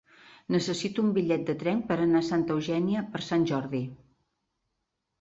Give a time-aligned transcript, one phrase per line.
[0.53, 3.87] Necessito un bitllet de tren per anar a Santa Eugènia per Sant Jordi.